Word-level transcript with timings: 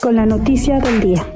con 0.00 0.16
la 0.16 0.24
noticia 0.24 0.78
del 0.78 1.00
día. 1.00 1.26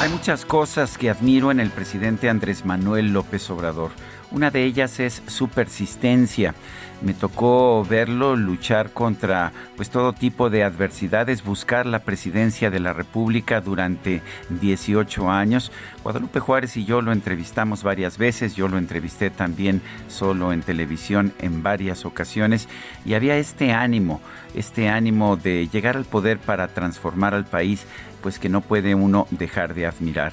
Hay 0.00 0.08
muchas 0.10 0.44
cosas 0.44 0.98
que 0.98 1.10
admiro 1.10 1.50
en 1.50 1.60
el 1.60 1.70
presidente 1.70 2.28
Andrés 2.28 2.64
Manuel 2.64 3.12
López 3.12 3.48
Obrador. 3.50 3.90
Una 4.32 4.50
de 4.50 4.64
ellas 4.64 4.98
es 4.98 5.22
su 5.26 5.48
persistencia. 5.48 6.54
Me 7.02 7.12
tocó 7.12 7.84
verlo 7.84 8.34
luchar 8.34 8.90
contra 8.90 9.52
pues 9.76 9.90
todo 9.90 10.14
tipo 10.14 10.48
de 10.48 10.64
adversidades, 10.64 11.44
buscar 11.44 11.84
la 11.84 11.98
presidencia 11.98 12.70
de 12.70 12.80
la 12.80 12.94
República 12.94 13.60
durante 13.60 14.22
18 14.48 15.30
años. 15.30 15.70
Guadalupe 16.02 16.40
Juárez 16.40 16.78
y 16.78 16.86
yo 16.86 17.02
lo 17.02 17.12
entrevistamos 17.12 17.82
varias 17.82 18.16
veces, 18.16 18.54
yo 18.54 18.68
lo 18.68 18.78
entrevisté 18.78 19.28
también 19.28 19.82
solo 20.08 20.52
en 20.52 20.62
televisión 20.62 21.34
en 21.40 21.62
varias 21.62 22.06
ocasiones 22.06 22.68
y 23.04 23.12
había 23.14 23.36
este 23.36 23.72
ánimo, 23.72 24.22
este 24.54 24.88
ánimo 24.88 25.36
de 25.36 25.68
llegar 25.68 25.96
al 25.96 26.04
poder 26.04 26.38
para 26.38 26.68
transformar 26.68 27.34
al 27.34 27.44
país, 27.44 27.84
pues 28.22 28.38
que 28.38 28.48
no 28.48 28.60
puede 28.60 28.94
uno 28.94 29.26
dejar 29.30 29.74
de 29.74 29.86
admirar 29.86 30.32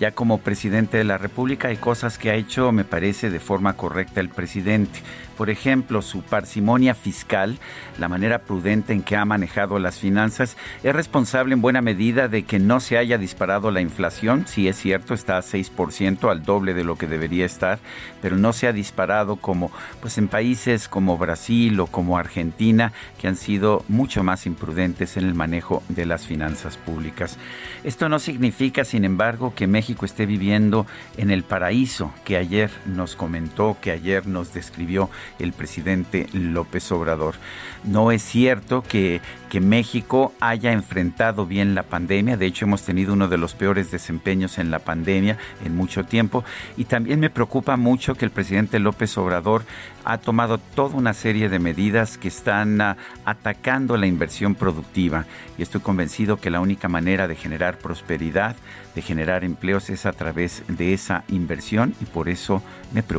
ya 0.00 0.10
como 0.12 0.38
presidente 0.38 0.98
de 0.98 1.04
la 1.04 1.18
República 1.18 1.68
hay 1.68 1.76
cosas 1.76 2.18
que 2.18 2.30
ha 2.30 2.34
hecho, 2.34 2.72
me 2.72 2.84
parece, 2.84 3.30
de 3.34 3.40
forma 3.40 3.72
correcta 3.72 4.20
el 4.20 4.28
presidente. 4.28 5.00
Por 5.36 5.50
ejemplo, 5.50 6.00
su 6.02 6.22
parsimonia 6.22 6.94
fiscal, 6.94 7.58
la 7.98 8.08
manera 8.08 8.38
prudente 8.38 8.92
en 8.92 9.02
que 9.02 9.16
ha 9.16 9.24
manejado 9.24 9.80
las 9.80 9.98
finanzas, 9.98 10.56
es 10.84 10.94
responsable 10.94 11.54
en 11.54 11.60
buena 11.60 11.82
medida 11.82 12.28
de 12.28 12.44
que 12.44 12.60
no 12.60 12.78
se 12.78 12.96
haya 12.96 13.18
disparado 13.18 13.72
la 13.72 13.80
inflación. 13.80 14.46
Sí 14.46 14.68
es 14.68 14.76
cierto, 14.76 15.12
está 15.12 15.36
a 15.36 15.42
6%, 15.42 16.30
al 16.30 16.44
doble 16.44 16.72
de 16.72 16.84
lo 16.84 16.96
que 16.96 17.08
debería 17.08 17.46
estar, 17.46 17.80
pero 18.22 18.36
no 18.36 18.52
se 18.52 18.68
ha 18.68 18.72
disparado 18.72 19.34
como 19.34 19.72
pues 20.00 20.18
en 20.18 20.28
países 20.28 20.86
como 20.86 21.18
Brasil 21.18 21.80
o 21.80 21.88
como 21.88 22.16
Argentina, 22.16 22.92
que 23.18 23.26
han 23.26 23.36
sido 23.36 23.84
mucho 23.88 24.22
más 24.22 24.46
imprudentes 24.46 25.16
en 25.16 25.24
el 25.24 25.34
manejo 25.34 25.82
de 25.88 26.06
las 26.06 26.26
finanzas 26.26 26.76
públicas. 26.76 27.38
Esto 27.82 28.08
no 28.08 28.20
significa, 28.20 28.84
sin 28.84 29.04
embargo, 29.04 29.52
que 29.56 29.66
México 29.66 30.06
esté 30.06 30.26
viviendo 30.26 30.86
en 31.16 31.32
el 31.32 31.42
paraíso 31.42 32.12
que 32.24 32.36
ayer 32.36 32.70
nos 32.86 33.16
comentó, 33.24 33.78
que 33.80 33.90
ayer 33.90 34.26
nos 34.26 34.52
describió 34.52 35.08
el 35.38 35.54
presidente 35.54 36.26
López 36.34 36.92
Obrador. 36.92 37.36
No 37.82 38.12
es 38.12 38.22
cierto 38.22 38.82
que, 38.82 39.22
que 39.48 39.60
México 39.62 40.34
haya 40.40 40.72
enfrentado 40.72 41.46
bien 41.46 41.74
la 41.74 41.84
pandemia, 41.84 42.36
de 42.36 42.44
hecho 42.44 42.66
hemos 42.66 42.82
tenido 42.82 43.14
uno 43.14 43.28
de 43.28 43.38
los 43.38 43.54
peores 43.54 43.90
desempeños 43.90 44.58
en 44.58 44.70
la 44.70 44.80
pandemia 44.80 45.38
en 45.64 45.74
mucho 45.74 46.04
tiempo. 46.04 46.44
Y 46.76 46.84
también 46.84 47.18
me 47.18 47.30
preocupa 47.30 47.78
mucho 47.78 48.14
que 48.14 48.26
el 48.26 48.30
presidente 48.30 48.78
López 48.78 49.16
Obrador 49.16 49.64
ha 50.04 50.18
tomado 50.18 50.58
toda 50.58 50.96
una 50.96 51.14
serie 51.14 51.48
de 51.48 51.58
medidas 51.58 52.18
que 52.18 52.28
están 52.28 52.80
uh, 52.80 52.94
atacando 53.24 53.96
la 53.96 54.06
inversión 54.06 54.54
productiva. 54.54 55.24
Y 55.56 55.62
estoy 55.62 55.80
convencido 55.80 56.36
que 56.36 56.50
la 56.50 56.60
única 56.60 56.88
manera 56.88 57.26
de 57.26 57.36
generar 57.36 57.78
prosperidad, 57.78 58.54
de 58.94 59.02
generar 59.02 59.44
empleos 59.44 59.88
es 59.88 60.04
a 60.04 60.12
través 60.12 60.62
de 60.68 60.92
esa 60.92 61.24
inversión. 61.28 61.94
Y 62.00 62.04
por 62.04 62.28
eso 62.28 62.62
me 62.92 63.02
preocupa 63.02 63.13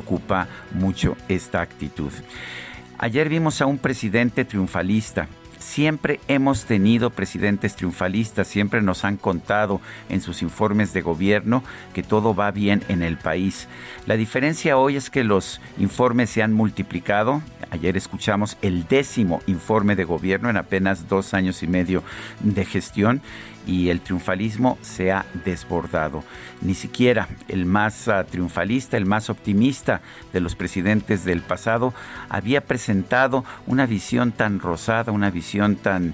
mucho 0.72 1.16
esta 1.28 1.62
actitud. 1.62 2.12
Ayer 2.98 3.30
vimos 3.30 3.62
a 3.62 3.66
un 3.66 3.78
presidente 3.78 4.46
triunfalista 4.46 5.28
Siempre 5.60 6.20
hemos 6.28 6.66
tenido 6.66 7.10
presidentes 7.10 7.76
triunfalistas, 7.76 8.48
siempre 8.48 8.82
nos 8.82 9.06
han 9.06 9.18
contado 9.18 9.82
en 10.10 10.22
sus 10.22 10.42
informes 10.42 10.94
de 10.94 11.02
gobierno 11.02 11.64
que 11.94 12.04
todo 12.04 12.36
va 12.36 12.52
bien 12.52 12.84
en 12.88 13.04
el 13.04 13.18
país. 13.18 13.68
La 14.06 14.16
diferencia 14.16 14.78
hoy 14.78 14.96
es 14.96 15.10
que 15.10 15.24
los 15.24 15.62
informes 15.78 16.30
se 16.30 16.44
han 16.44 16.54
multiplicado. 16.54 17.42
Ayer 17.72 17.98
escuchamos 17.98 18.58
el 18.62 18.88
décimo 18.88 19.42
informe 19.48 19.96
de 19.96 20.04
gobierno 20.04 20.50
en 20.50 20.58
apenas 20.58 21.08
dos 21.08 21.34
años 21.34 21.64
y 21.64 21.68
medio 21.68 22.04
de 22.42 22.66
gestión 22.66 23.22
y 23.68 23.90
el 23.90 24.02
triunfalismo 24.02 24.78
se 24.82 25.12
ha 25.12 25.26
desbordado. 25.44 26.24
Ni 26.62 26.74
siquiera 26.74 27.28
el 27.48 27.66
más 27.66 28.08
uh, 28.08 28.24
triunfalista, 28.30 28.98
el 28.98 29.06
más 29.06 29.30
optimista 29.30 30.02
de 30.34 30.40
los 30.40 30.56
presidentes 30.56 31.26
del 31.26 31.42
pasado 31.42 31.94
había 32.30 32.62
presentado 32.62 33.44
una 33.66 33.86
visión 33.86 34.32
tan 34.32 34.60
rosada, 34.60 35.12
una 35.12 35.32
tan, 35.78 36.14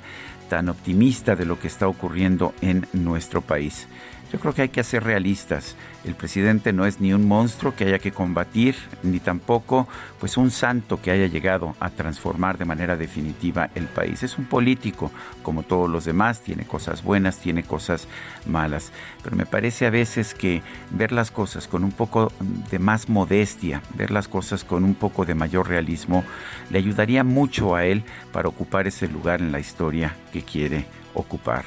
tan 0.49 0.69
optimista 0.69 1.35
de 1.35 1.45
lo 1.45 1.59
que 1.59 1.67
está 1.67 1.87
ocurriendo 1.87 2.53
en 2.61 2.87
nuestro 2.93 3.41
país. 3.41 3.87
Yo 4.31 4.39
creo 4.39 4.53
que 4.53 4.61
hay 4.61 4.69
que 4.69 4.83
ser 4.85 5.03
realistas. 5.03 5.75
El 6.05 6.15
presidente 6.15 6.71
no 6.71 6.85
es 6.85 7.01
ni 7.01 7.11
un 7.11 7.27
monstruo 7.27 7.75
que 7.75 7.83
haya 7.83 7.99
que 7.99 8.13
combatir, 8.13 8.75
ni 9.03 9.19
tampoco 9.19 9.89
pues 10.21 10.37
un 10.37 10.51
santo 10.51 11.01
que 11.01 11.11
haya 11.11 11.27
llegado 11.27 11.75
a 11.81 11.89
transformar 11.89 12.57
de 12.57 12.63
manera 12.63 12.95
definitiva 12.95 13.69
el 13.75 13.87
país. 13.87 14.23
Es 14.23 14.37
un 14.37 14.45
político, 14.45 15.11
como 15.43 15.63
todos 15.63 15.89
los 15.89 16.05
demás, 16.05 16.39
tiene 16.39 16.63
cosas 16.65 17.03
buenas, 17.03 17.39
tiene 17.39 17.63
cosas 17.63 18.07
malas. 18.45 18.93
Pero 19.21 19.35
me 19.35 19.45
parece 19.45 19.85
a 19.85 19.89
veces 19.89 20.33
que 20.33 20.61
ver 20.91 21.11
las 21.11 21.29
cosas 21.29 21.67
con 21.67 21.83
un 21.83 21.91
poco 21.91 22.31
de 22.69 22.79
más 22.79 23.09
modestia, 23.09 23.81
ver 23.95 24.11
las 24.11 24.29
cosas 24.29 24.63
con 24.63 24.85
un 24.85 24.95
poco 24.95 25.25
de 25.25 25.35
mayor 25.35 25.67
realismo, 25.67 26.23
le 26.69 26.77
ayudaría 26.77 27.25
mucho 27.25 27.75
a 27.75 27.83
él 27.83 28.03
para 28.31 28.47
ocupar 28.47 28.87
ese 28.87 29.09
lugar 29.09 29.41
en 29.41 29.51
la 29.51 29.59
historia 29.59 30.15
que 30.31 30.41
quiere 30.41 30.85
ocupar. 31.13 31.65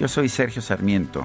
Yo 0.00 0.08
soy 0.08 0.28
Sergio 0.28 0.60
Sarmiento 0.60 1.24